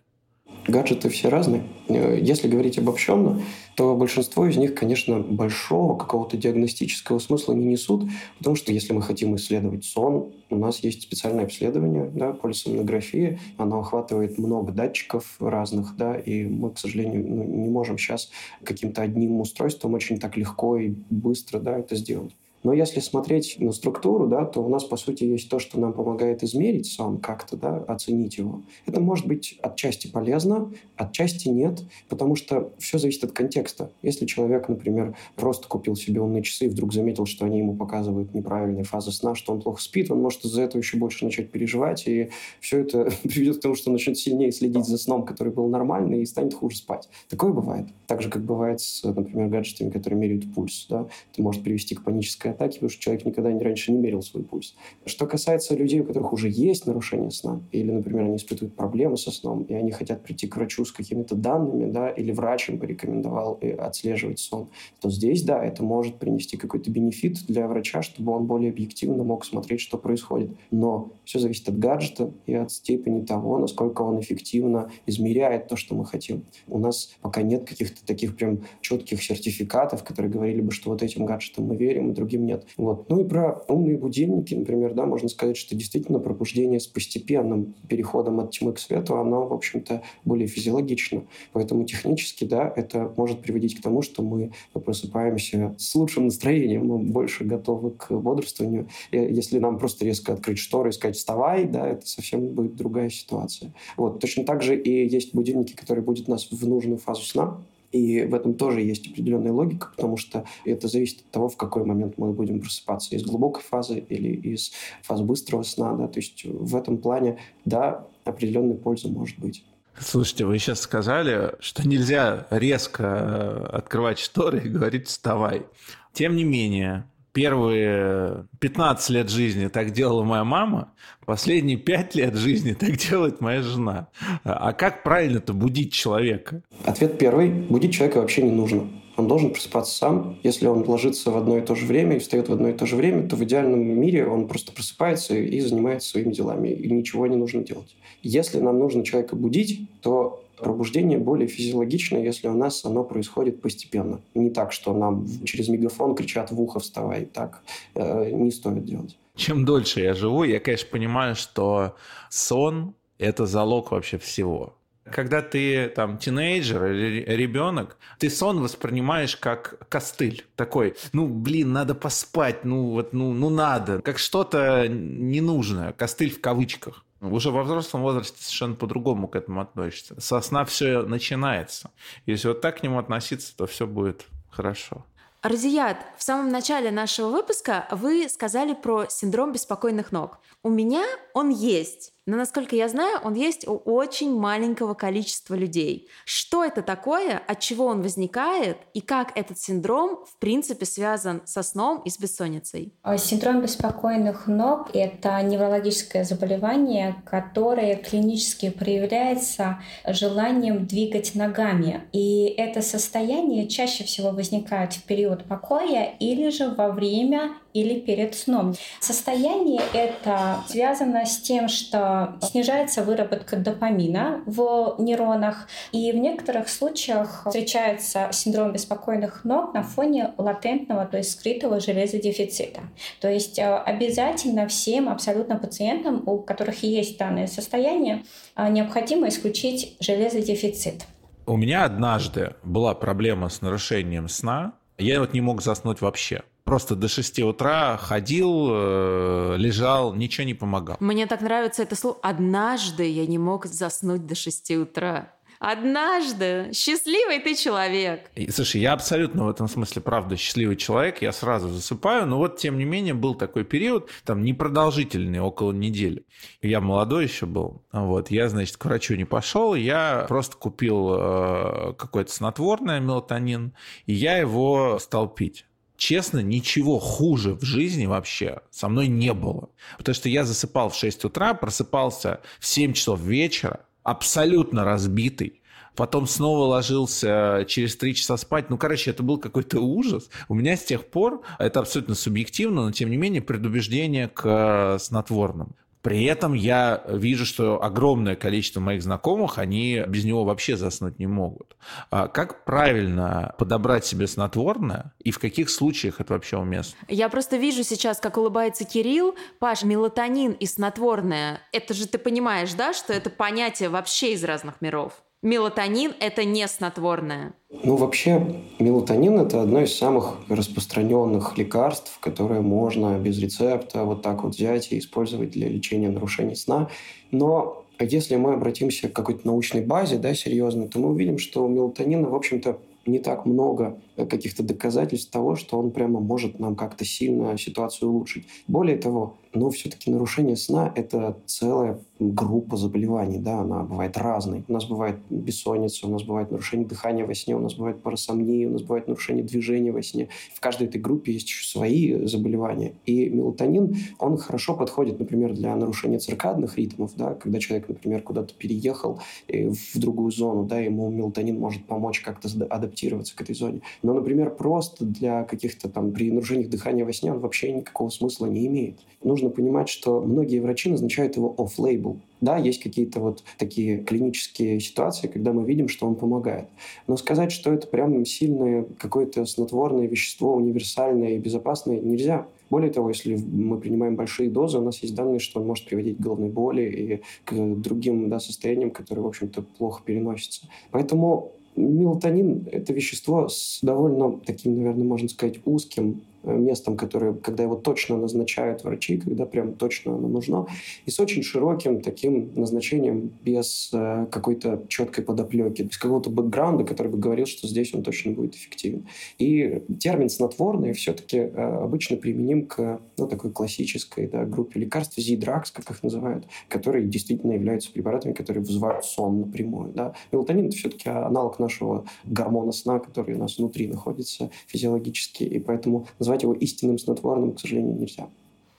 [0.66, 1.62] Гаджеты все разные.
[1.88, 3.40] Э, если говорить обобщенно,
[3.76, 8.04] то большинство из них, конечно, большого какого-то диагностического смысла не несут,
[8.38, 13.80] потому что если мы хотим исследовать сон, у нас есть специальное обследование, да, полисомнография, оно
[13.80, 18.30] охватывает много датчиков разных, да, и мы, к сожалению, ну, не можем сейчас
[18.62, 22.34] каким-то одним устройством очень так легко и быстро да, это сделать.
[22.62, 25.92] Но если смотреть на структуру, да, то у нас, по сути, есть то, что нам
[25.92, 28.62] помогает измерить сон как-то, да, оценить его.
[28.86, 33.90] Это может быть отчасти полезно, отчасти нет, потому что все зависит от контекста.
[34.02, 38.34] Если человек, например, просто купил себе умные часы и вдруг заметил, что они ему показывают
[38.34, 42.06] неправильные фазы сна, что он плохо спит, он может из-за этого еще больше начать переживать,
[42.06, 45.68] и все это приведет к тому, что он начнет сильнее следить за сном, который был
[45.68, 47.08] нормальный, и станет хуже спать.
[47.28, 47.86] Такое бывает.
[48.06, 50.86] Так же, как бывает с, например, гаджетами, которые меряют пульс.
[50.90, 51.06] Да?
[51.32, 54.42] Это может привести к панической панической атаки, потому что человек никогда раньше не мерил свой
[54.42, 54.74] пульс.
[55.06, 59.30] Что касается людей, у которых уже есть нарушение сна, или, например, они испытывают проблемы со
[59.30, 63.58] сном, и они хотят прийти к врачу с какими-то данными, да, или врач им порекомендовал
[63.60, 64.68] э, отслеживать сон,
[65.00, 69.44] то здесь, да, это может принести какой-то бенефит для врача, чтобы он более объективно мог
[69.44, 70.50] смотреть, что происходит.
[70.70, 75.94] Но все зависит от гаджета и от степени того, насколько он эффективно измеряет то, что
[75.94, 76.44] мы хотим.
[76.68, 81.24] У нас пока нет каких-то таких прям четких сертификатов, которые говорили бы, что вот этим
[81.24, 82.66] гаджетам мы верим, и другим другим нет.
[82.76, 83.08] Вот.
[83.08, 88.40] Ну и про умные будильники, например, да, можно сказать, что действительно пробуждение с постепенным переходом
[88.40, 91.22] от тьмы к свету, оно, в общем-то, более физиологично.
[91.52, 96.98] Поэтому технически, да, это может приводить к тому, что мы просыпаемся с лучшим настроением, мы
[96.98, 98.88] больше готовы к бодрствованию.
[99.10, 103.10] И если нам просто резко открыть шторы и сказать «вставай», да, это совсем будет другая
[103.10, 103.72] ситуация.
[103.96, 104.20] Вот.
[104.20, 107.58] Точно так же и есть будильники, которые будут нас в нужную фазу сна
[107.92, 111.84] и в этом тоже есть определенная логика, потому что это зависит от того, в какой
[111.84, 114.72] момент мы будем просыпаться, из глубокой фазы или из
[115.02, 115.94] фаз быстрого сна.
[115.94, 116.06] Да?
[116.06, 119.64] То есть в этом плане, да, определенная польза может быть.
[119.98, 125.66] Слушайте, вы сейчас сказали, что нельзя резко э, открывать шторы и говорить «вставай».
[126.12, 130.92] Тем не менее, первые 15 лет жизни так делала моя мама,
[131.26, 134.08] последние 5 лет жизни так делает моя жена.
[134.44, 136.62] А как правильно-то будить человека?
[136.84, 137.50] Ответ первый.
[137.50, 138.88] Будить человека вообще не нужно.
[139.16, 140.38] Он должен просыпаться сам.
[140.42, 142.86] Если он ложится в одно и то же время и встает в одно и то
[142.86, 147.26] же время, то в идеальном мире он просто просыпается и занимается своими делами, и ничего
[147.26, 147.96] не нужно делать.
[148.22, 154.20] Если нам нужно человека будить, то Пробуждение более физиологично, если у нас оно происходит постепенно.
[154.34, 157.24] Не так, что нам через мегафон кричат в ухо «вставай».
[157.24, 157.62] Так
[157.94, 159.16] э, не стоит делать.
[159.36, 161.96] Чем дольше я живу, я, конечно, понимаю, что
[162.28, 164.74] сон– это залог вообще всего.
[165.04, 170.44] Когда ты там тинейджер или ребенок, ты сон воспринимаешь как костыль.
[170.56, 174.02] Такой, ну, блин, надо поспать, ну, вот, ну, ну надо.
[174.02, 175.92] Как что-то ненужное.
[175.92, 177.04] Костыль в кавычках.
[177.20, 180.18] Уже во взрослом возрасте совершенно по-другому к этому относится.
[180.20, 181.90] Со сна все начинается.
[182.24, 185.04] Если вот так к нему относиться, то все будет хорошо.
[185.42, 190.38] Разият, в самом начале нашего выпуска вы сказали про синдром беспокойных ног.
[190.62, 191.02] У меня
[191.32, 192.12] он есть.
[192.30, 196.06] Но, насколько я знаю, он есть у очень маленького количества людей.
[196.24, 201.64] Что это такое, от чего он возникает и как этот синдром, в принципе, связан со
[201.64, 202.94] сном и с бессонницей?
[203.02, 212.02] А синдром беспокойных ног– это неврологическое заболевание, которое клинически проявляется желанием двигать ногами.
[212.12, 218.34] И это состояние чаще всего возникает в период покоя или же во время или перед
[218.34, 218.74] сном.
[219.00, 227.42] Состояние это связано с тем, что снижается выработка допамина в нейронах, и в некоторых случаях
[227.46, 232.80] встречается синдром беспокойных ног на фоне латентного, то есть скрытого железодефицита.
[233.20, 238.24] То есть э, обязательно всем абсолютно пациентам, у которых есть данное состояние,
[238.56, 241.06] э, необходимо исключить железодефицит.
[241.46, 244.74] У меня однажды была проблема с нарушением сна.
[245.00, 250.54] Я вот не мог заснуть вообще просто до 6 утра ходил, э, лежал, ничего не
[250.54, 250.96] помогал.
[251.00, 252.18] Мне так нравится это слово.
[252.22, 255.32] Однажды я не мог заснуть до 6 утра.
[255.60, 256.70] Однажды.
[256.72, 258.30] Счастливый ты человек.
[258.34, 261.20] И, слушай, я абсолютно в этом смысле, правда, счастливый человек.
[261.20, 262.26] Я сразу засыпаю.
[262.26, 266.24] Но вот, тем не менее, был такой период, там, непродолжительный, около недели.
[266.62, 267.84] Я молодой еще был.
[267.92, 269.74] Вот, я, значит, к врачу не пошел.
[269.74, 273.74] Я просто купил э, какое-то снотворное, мелатонин,
[274.06, 275.66] и я его стал пить
[275.98, 279.68] честно, ничего хуже в жизни вообще со мной не было.
[279.98, 285.62] Потому что я засыпал в 6 утра, просыпался в 7 часов вечера, абсолютно разбитый,
[285.96, 288.70] потом снова ложился через три часа спать.
[288.70, 290.30] Ну, короче, это был какой-то ужас.
[290.48, 294.98] У меня с тех пор, это абсолютно субъективно, но тем не менее предубеждение к э,
[294.98, 295.74] снотворным.
[296.02, 301.26] При этом я вижу, что огромное количество моих знакомых, они без него вообще заснуть не
[301.26, 301.76] могут.
[302.10, 306.96] А как правильно подобрать себе снотворное и в каких случаях это вообще уместно?
[307.08, 309.34] Я просто вижу сейчас, как улыбается Кирилл.
[309.58, 314.80] Паш, мелатонин и снотворное, это же ты понимаешь, да, что это понятие вообще из разных
[314.80, 315.22] миров?
[315.42, 317.54] Мелатонин– это не снотворное.
[317.82, 318.46] Ну, вообще,
[318.78, 324.92] мелатонин– это одно из самых распространенных лекарств, которые можно без рецепта вот так вот взять
[324.92, 326.90] и использовать для лечения нарушений сна.
[327.30, 331.68] Но если мы обратимся к какой-то научной базе, да, серьезной, то мы увидим, что у
[331.68, 337.06] мелатонина, в общем-то, не так много каких-то доказательств того, что он прямо может нам как-то
[337.06, 338.46] сильно ситуацию улучшить.
[338.68, 344.64] Более того, но все-таки нарушение сна– это целая группа заболеваний, да, она бывает разной.
[344.68, 348.68] У нас бывает бессонница, у нас бывает нарушение дыхания во сне, у нас бывает парасомния,
[348.68, 350.28] у нас бывает нарушение движения во сне.
[350.54, 352.94] В каждой этой группе есть еще свои заболевания.
[353.06, 358.52] И мелатонин, он хорошо подходит, например, для нарушения циркадных ритмов, да, когда человек, например, куда-то
[358.54, 363.80] переехал э, в другую зону, да, ему мелатонин может помочь как-то адаптироваться к этой зоне.
[364.02, 368.46] Но, например, просто для каких-то там при нарушениях дыхания во сне он вообще никакого смысла
[368.46, 369.00] не имеет.
[369.22, 372.18] Нужно нужно понимать, что многие врачи назначают его off-label.
[372.40, 376.68] Да, есть какие-то вот такие клинические ситуации, когда мы видим, что он помогает.
[377.06, 382.46] Но сказать, что это прям сильное какое-то снотворное вещество, универсальное и безопасное, нельзя.
[382.70, 386.18] Более того, если мы принимаем большие дозы, у нас есть данные, что он может приводить
[386.18, 390.68] к головной боли и к другим да, состояниям, которые, в общем-то, плохо переносятся.
[390.92, 397.76] Поэтому мелатонин– это вещество с довольно таким, наверное, можно сказать, узким местом, которое, когда его
[397.76, 400.66] точно назначают врачи, когда прям точно оно нужно,
[401.06, 407.08] и с очень широким таким назначением без э, какой-то четкой подоплеки, без какого-то бэкграунда, который
[407.08, 409.06] бы говорил, что здесь он точно будет эффективен.
[409.38, 411.50] И термин снотворный все-таки э,
[411.82, 417.52] обычно применим к ну, такой классической да, группе лекарств, Z-drugs, как их называют, которые действительно
[417.52, 419.92] являются препаратами, которые вызывают сон напрямую.
[419.92, 420.14] Да.
[420.32, 426.06] Мелатонин– это все-таки аналог нашего гормона сна, который у нас внутри находится физиологически, и поэтому
[426.30, 428.28] назвать его истинным снотворным, к сожалению, нельзя.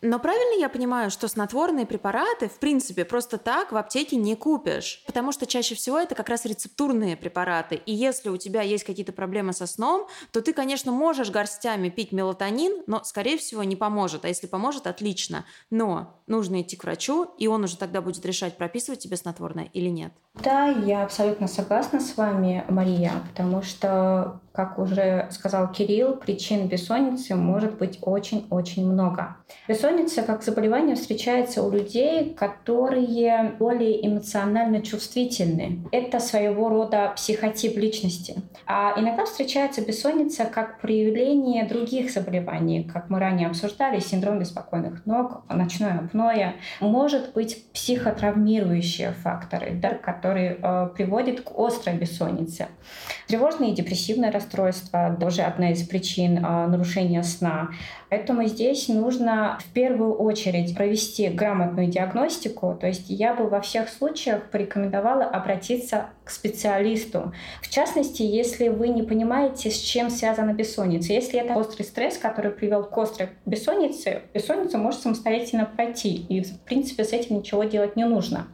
[0.04, 5.04] Но правильно я понимаю, что снотворные препараты, в принципе, просто так в аптеке не купишь?
[5.06, 7.76] Потому что чаще всего это как раз рецептурные препараты.
[7.86, 12.14] И если у тебя есть какие-то проблемы со сном, то ты, конечно, можешь горстями пить
[12.14, 14.26] мелатонин, но, скорее всего, не поможет.
[14.26, 15.46] А если поможет, отлично.
[15.70, 19.90] Но нужно идти к врачу, и он уже тогда будет решать, прописывать тебе снотворное или
[19.90, 20.14] нет.
[20.44, 27.36] Да, я абсолютно согласна с вами, Мария, потому что, как уже сказал Кирилл, причин бессонницы
[27.36, 29.38] может быть очень-очень много.
[29.68, 35.84] Бессонница как заболевание встречается у людей, которые более эмоционально чувствительны.
[35.92, 38.42] Это своего рода психотип личности.
[38.66, 45.44] А иногда встречается бессонница как проявление других заболеваний, как мы ранее обсуждали, синдром беспокойных ног,
[45.50, 46.54] ночное апноэ.
[46.80, 52.68] Может быть психотравмирующие факторы, да, которые э, приводят к острой бессоннице.
[53.28, 57.70] Тревожные и депрессивные расстройства– тоже одна из причин э, нарушения сна.
[58.10, 62.78] Поэтому здесь нужно в первую очередь провести грамотную диагностику.
[62.80, 67.32] То есть я бы во всех случаях порекомендовала обратиться к специалисту.
[67.62, 71.14] В частности, если вы не понимаете, с чем связана бессонница.
[71.14, 76.26] Если это острый стресс, который привел к острой бессоннице, бессонница может самостоятельно пройти.
[76.28, 78.48] И, в принципе, с этим ничего делать не нужно.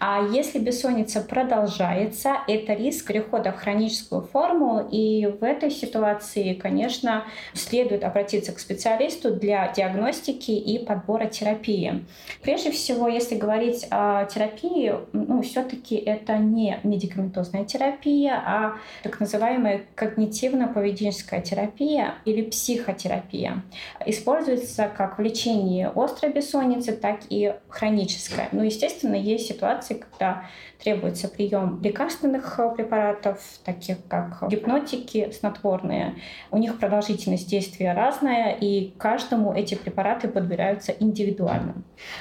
[0.00, 4.88] А если бессонница продолжается, это риск перехода в хроническую форму.
[4.90, 12.04] И в этой ситуации, конечно, следует обратиться к специалисту для диагностики и подбора терапии.
[12.42, 19.82] Прежде всего, если говорить о терапии, ну, все-таки это не медикаментозная терапия, а так называемая
[19.94, 23.62] когнитивно-поведенческая терапия или психотерапия.
[24.04, 28.46] Используется как в лечении острой бессонницы, так и хронической.
[28.52, 30.44] Ну, естественно, есть ситуации, когда
[30.82, 36.14] требуется прием лекарственных препаратов, таких как гипнотики, снотворные.
[36.50, 41.74] У них продолжительность действия разная, и каждому эти препараты подбираются индивидуально.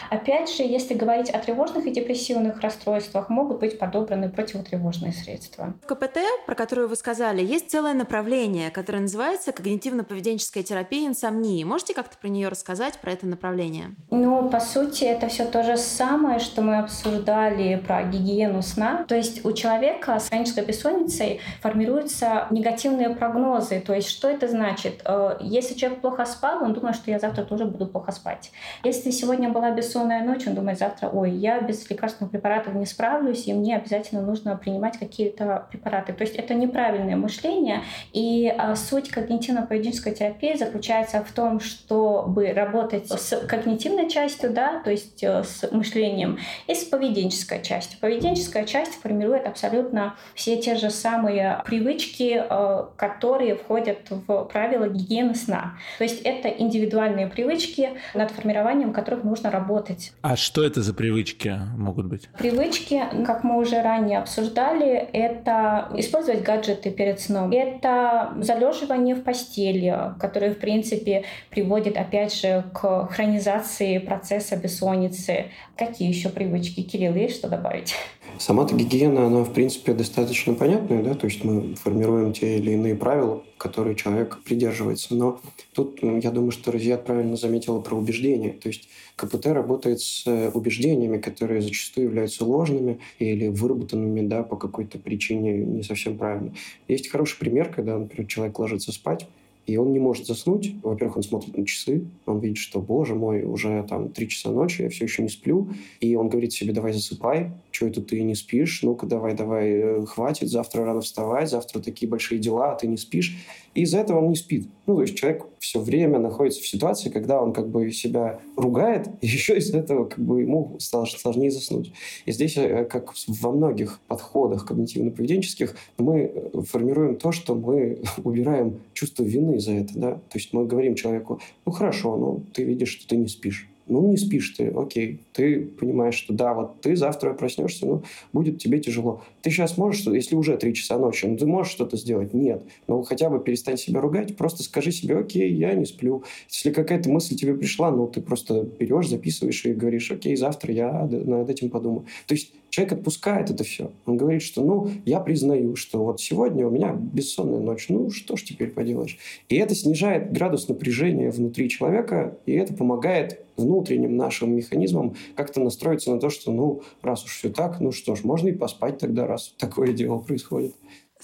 [0.10, 5.74] Опять же, если говорить о тревожных и депрессивных расстройствах, могут быть подобраны противотревожные средства.
[5.84, 11.64] В КПТ, про которую вы сказали, есть целое направление, которое называется когнитивно-поведенческая терапия инсомнии.
[11.64, 13.96] Можете как-то про нее рассказать, про это направление?
[14.12, 19.06] Ну, по сути, это все то же самое, что мы обсуждали про гигиену сна.
[19.08, 22.48] То есть у человека с хронической бессонницей формируются
[22.86, 23.80] негативные прогнозы.
[23.80, 25.02] То есть что это значит?
[25.06, 28.52] Э, если человек плохо спал, он думает, что я завтра тоже буду плохо спать.
[28.84, 33.48] Если сегодня была бессонная ночь, он думает завтра, ой, я без лекарственных препаратов не справлюсь,
[33.48, 36.13] и мне обязательно нужно принимать какие-то препараты.
[36.13, 37.82] То есть это неправильное мышление.
[38.13, 44.91] И э, суть когнитивно-поведенческой терапии заключается в том, чтобы работать с когнитивной частью, да, то
[44.91, 48.00] есть э, с мышлением, и с поведенческой частью.
[48.00, 54.88] Поведенческая поведенческая часть формирует абсолютно все те же самые привычки, э, которые входят в правила
[54.88, 55.78] гигиены сна.
[55.98, 60.14] То есть это индивидуальные привычки, над формированием которых нужно работать.
[60.22, 62.30] А что это за привычки могут быть?
[62.38, 67.52] Привычки, как мы уже ранее обсуждали, это использовать гаджеты перед сном.
[67.52, 75.46] Это залеживание в постели, которое, в принципе, приводит, опять же, к хронизации процесса бессонницы.
[75.78, 76.82] Какие еще привычки?
[76.82, 77.96] Кирилл, есть что добавить?
[78.38, 82.95] Сама-то гигиена, она, в принципе, достаточно понятная, да, то есть мы формируем те или иные
[82.95, 85.15] правила, которые человек придерживается.
[85.15, 85.41] Но
[85.73, 88.51] тут, я думаю, что Розият правильно заметила про убеждения.
[88.51, 94.99] То есть КПТ работает с убеждениями, которые зачастую являются ложными или выработанными да, по какой-то
[94.99, 96.54] причине не совсем правильно.
[96.88, 99.28] Есть хороший пример, когда, например, человек ложится спать,
[99.65, 100.75] и он не может заснуть.
[100.84, 104.84] Во-первых, он смотрит на часы, он видит, что, боже мой, уже там три часа ночи,
[104.84, 105.69] я все еще не сплю.
[105.99, 110.06] И он говорит себе, давай засыпай, что это ты не спишь, ну-ка давай, давай, э,
[110.06, 113.38] хватит, завтра рано вставать, завтра такие большие дела, а ты не спишь.
[113.76, 114.68] И из-за этого он не спит.
[114.88, 119.08] Ну, то есть человек все время находится в ситуации, когда он как бы себя ругает,
[119.22, 121.92] и еще из-за этого как бы ему сложнее заснуть.
[122.26, 128.80] И здесь, э, как во многих подходах когнитивно-поведенческих, мы э, формируем то, что мы убираем
[128.94, 129.94] чувство вины за это.
[130.00, 130.12] Да?
[130.14, 134.10] То есть мы говорим человеку, ну хорошо, ну ты видишь, что ты не спишь ну,
[134.10, 135.19] не спишь ты, окей.
[135.34, 139.24] Ты понимаешь, что да, вот ты завтра проснешься, ну, будет тебе тяжело.
[139.41, 142.34] Ты сейчас можешь, если уже три часа ночи, ну, ты можешь что-то сделать?
[142.34, 142.63] Нет.
[142.88, 146.24] Ну, хотя бы перестань себя ругать, просто скажи себе, окей, я не сплю.
[146.50, 151.06] Если какая-то мысль тебе пришла, ну, ты просто берешь, записываешь и говоришь, окей, завтра я
[151.06, 152.06] над этим подумаю.
[152.28, 153.92] То есть человек отпускает это все.
[154.06, 157.86] Он говорит, что, ну, я признаю, что вот сегодня у меня бессонная ночь.
[157.88, 159.18] Ну, что ж теперь поделаешь?
[159.48, 166.12] И это снижает градус напряжения внутри человека, и это помогает внутренним нашим механизмам как-то настроиться
[166.12, 169.26] на то, что, ну, раз уж все так, ну что ж, можно и поспать тогда,
[169.26, 170.76] раз такое дело происходит.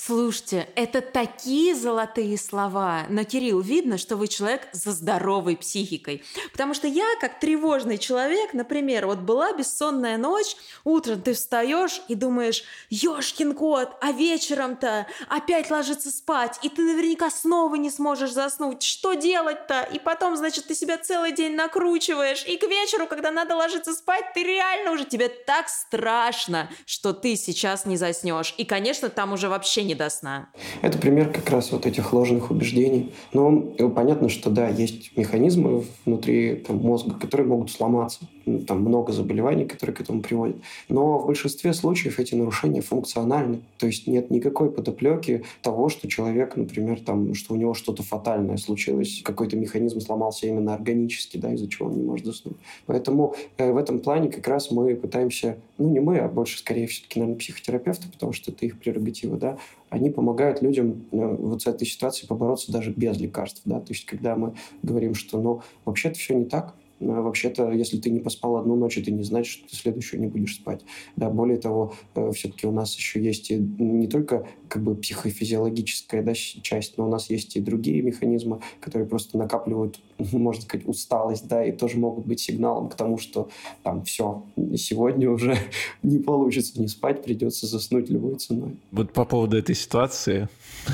[0.04, 3.06] Слушайте, это такие золотые слова.
[3.08, 6.24] Но, Кирилл, видно, что вы человек за здоровой психикой.
[6.54, 12.16] Потому что я, как тревожный человек, например, вот была бессонная ночь, утром ты встаешь и
[12.16, 18.82] думаешь, ёшкин кот, а вечером-то опять ложиться спать, и ты наверняка снова не сможешь заснуть.
[18.82, 19.84] Что делать-то?
[19.94, 24.26] И потом, значит, ты себя целый день накручиваешь, и к вечеру, когда надо ложиться спать,
[24.34, 28.56] ты реально уже, тебе так страшно, что ты сейчас не заснешь.
[28.58, 30.50] И, конечно, там уже вообще не до сна.
[30.82, 33.12] Это пример как раз вот этих ложных убеждений.
[33.34, 38.20] Но э, понятно, что да, есть механизмы внутри там, мозга, которые могут сломаться.
[38.68, 40.58] Там много заболеваний, которые к этому приводят.
[40.90, 43.62] Но в большинстве случаев эти нарушения функциональны.
[43.78, 48.58] То есть нет никакой подоплеки того, что человек, например, там, что у него что-то фатальное
[48.58, 52.58] случилось, какой-то механизм сломался именно органически, да, из-за чего он не может заснуть.
[52.86, 56.88] Поэтому э, в этом плане как раз мы пытаемся, ну не мы, а больше скорее
[56.88, 59.58] все-таки, наверное, психотерапевты, потому что это их прерогатива, да,
[59.92, 63.62] они помогают людям э, вот с этой ситуацией побороться даже без лекарств.
[63.66, 63.82] Да?
[63.82, 68.20] То есть, когда мы говорим, что ну, вообще-то все не так, вообще-то, если ты не
[68.20, 70.82] поспал одну ночь, это не значит, что ты следующую не будешь спать.
[71.16, 76.24] Да, более того, э, все-таки у нас еще есть и не только как бы психофизиологическая
[76.24, 80.00] да, часть, но у нас есть и другие механизмы, которые просто накапливают,
[80.32, 83.50] можно сказать, усталость, да, и тоже могут быть сигналом к тому, что
[83.84, 84.46] там все,
[84.76, 85.58] сегодня уже
[86.04, 88.78] не получится не спать, придется заснуть любой ценой.
[88.92, 90.48] Вот по поводу этой ситуации,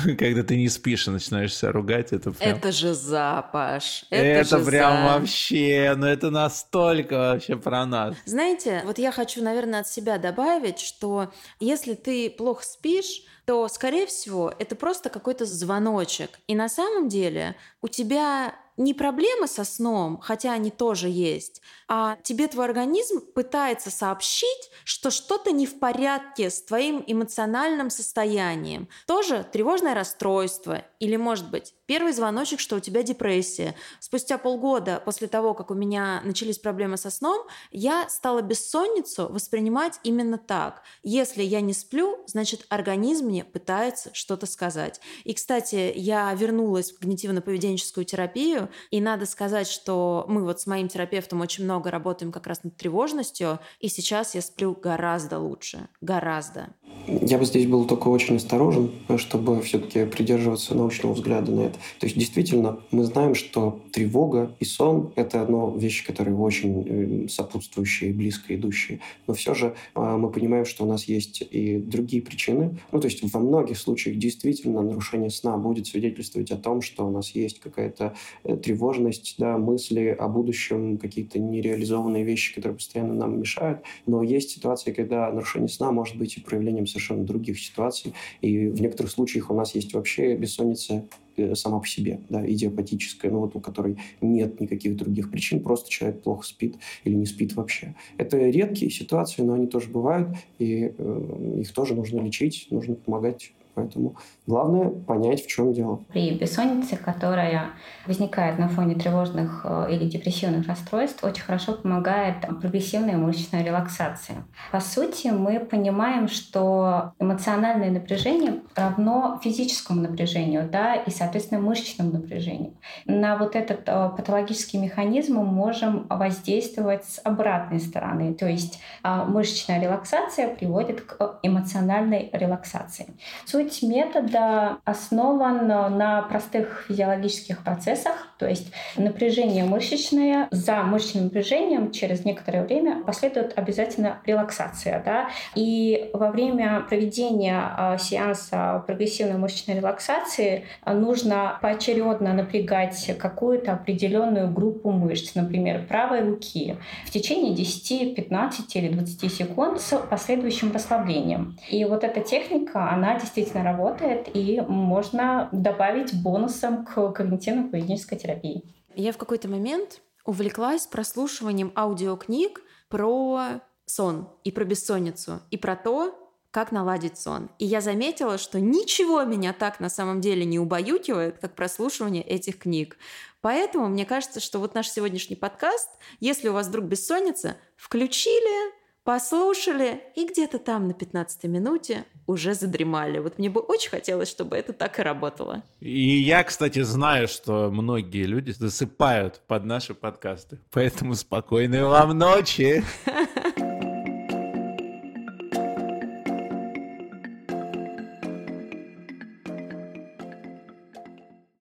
[0.18, 2.56] когда ты не спишь и начинаешь себя ругать, это прям...
[2.56, 4.06] Это же запаш.
[4.10, 5.18] Это, это же прям за...
[5.18, 8.14] вообще, ну это настолько вообще про нас.
[8.24, 14.06] Знаете, вот я хочу, наверное, от себя добавить, что если ты плохо спишь, то, скорее
[14.06, 16.38] всего, это просто какой-то звоночек.
[16.46, 22.16] И на самом деле у тебя не проблемы со сном, хотя они тоже есть, а
[22.22, 28.88] тебе твой организм пытается сообщить, что что-то не в порядке с твоим эмоциональным состоянием.
[29.06, 33.74] Тоже тревожное расстройство или, может быть, первый звоночек, что у тебя депрессия.
[33.98, 39.98] Спустя полгода после того, как у меня начались проблемы со сном, я стала бессонницу воспринимать
[40.04, 40.82] именно так.
[41.02, 45.00] Если я не сплю, значит организм мне пытается что-то сказать.
[45.24, 50.88] И, кстати, я вернулась в когнитивно-поведенческую терапию, и надо сказать, что мы вот с моим
[50.88, 55.88] терапевтом очень много работаем как раз над тревожностью, и сейчас я сплю гораздо лучше.
[56.00, 56.68] Гораздо.
[57.06, 61.78] Я бы здесь был только очень осторожен, чтобы все-таки придерживаться научного взгляда на это.
[62.00, 67.28] То есть действительно мы знаем, что тревога и сон– это одно вещи, которые очень э,
[67.28, 69.00] сопутствующие, близко идущие.
[69.26, 72.78] Но все же а, мы понимаем, что у нас есть и другие причины.
[72.92, 77.10] Ну, то есть во многих случаях действительно нарушение сна будет свидетельствовать о том, что у
[77.10, 78.14] нас есть какая-то
[78.44, 83.82] э, тревожность, да, мысли о будущем, какие-то нереализованные вещи, которые постоянно нам мешают.
[84.06, 88.14] Но есть ситуации, когда нарушение сна может быть и проявлением совершенно других ситуаций.
[88.40, 91.06] И в некоторых случаях у нас есть вообще бессонница
[91.36, 95.90] э, сама по себе, да, идиопатическая, ну вот у которой нет никаких других причин, просто
[95.90, 97.94] человек плохо спит или не спит вообще.
[98.16, 103.52] Это редкие ситуации, но они тоже бывают, и э, их тоже нужно лечить, нужно помогать
[103.78, 104.16] Поэтому
[104.46, 106.04] главное понять, в чем дело.
[106.08, 107.70] При бессоннице, которая
[108.06, 114.38] возникает на фоне тревожных э, или депрессивных расстройств, очень хорошо помогает прогрессивная мышечная релаксация.
[114.72, 122.72] По сути, мы понимаем, что эмоциональное напряжение равно физическому напряжению, да, и, соответственно, мышечному напряжению.
[123.04, 129.24] На вот этот э, патологический механизм мы можем воздействовать с обратной стороны, то есть э,
[129.24, 133.06] мышечная релаксация приводит к эмоциональной релаксации.
[133.44, 141.90] Суть Суть метода основан на простых физиологических процессах, то есть напряжение мышечное, за мышечным напряжением
[141.90, 145.02] через некоторое время последует обязательно релаксация.
[145.04, 145.28] Да?
[145.54, 154.90] И во время проведения а, сеанса прогрессивной мышечной релаксации нужно поочередно напрягать какую-то определенную группу
[154.92, 161.58] мышц, например, правой руки, в течение 10, 15 или 20 секунд с последующим расслаблением.
[161.68, 168.62] И вот эта техника, она действительно действительно работает, и можно добавить бонусом к когнитивно-поведенческой терапии.
[168.94, 176.14] Я в какой-то момент увлеклась прослушиванием аудиокниг про сон и про бессонницу, и про то,
[176.50, 177.50] как наладить сон.
[177.58, 182.58] И я заметила, что ничего меня так на самом деле не убаюкивает, как прослушивание этих
[182.58, 182.96] книг.
[183.40, 185.90] Поэтому мне кажется, что вот наш сегодняшний подкаст,
[186.20, 188.77] если у вас вдруг бессонница, включили,
[189.08, 193.20] послушали и где-то там на 15 минуте уже задремали.
[193.20, 195.62] Вот мне бы очень хотелось, чтобы это так и работало.
[195.80, 200.58] И я, кстати, знаю, что многие люди засыпают под наши подкасты.
[200.72, 202.84] Поэтому спокойной вам ночи.